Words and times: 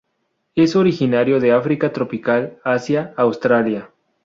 Es 0.55 0.75
originario 0.75 1.39
de 1.39 1.51
África 1.51 1.93
tropical, 1.93 2.57
Asia, 2.63 3.13
Australia. 3.17 3.91